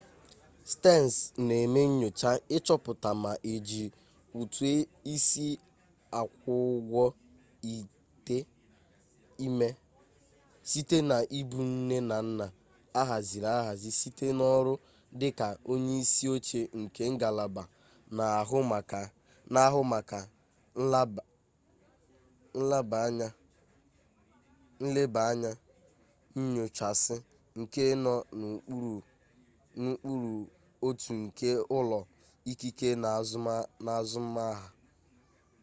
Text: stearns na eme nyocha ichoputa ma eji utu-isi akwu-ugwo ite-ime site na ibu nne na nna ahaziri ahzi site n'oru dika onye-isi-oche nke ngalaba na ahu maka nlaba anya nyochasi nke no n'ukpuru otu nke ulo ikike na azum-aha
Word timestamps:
stearns 0.71 1.15
na 1.47 1.53
eme 1.65 1.81
nyocha 1.99 2.31
ichoputa 2.55 3.09
ma 3.23 3.31
eji 3.53 3.83
utu-isi 4.41 5.47
akwu-ugwo 6.19 7.05
ite-ime 7.75 9.67
site 10.69 10.97
na 11.09 11.17
ibu 11.39 11.57
nne 11.73 11.97
na 12.09 12.17
nna 12.27 12.45
ahaziri 12.99 13.49
ahzi 13.61 13.89
site 13.99 14.27
n'oru 14.37 14.73
dika 15.19 15.47
onye-isi-oche 15.71 16.61
nke 16.81 17.03
ngalaba 17.13 17.63
na 19.47 19.65
ahu 19.67 19.87
maka 19.91 20.21
nlaba 22.55 22.97
anya 25.31 25.51
nyochasi 26.53 27.15
nke 27.59 27.81
no 28.03 28.13
n'ukpuru 28.39 28.95
otu 30.87 31.11
nke 31.23 31.49
ulo 31.77 31.99
ikike 32.51 32.89
na 33.01 33.09
azum-aha 33.99 34.67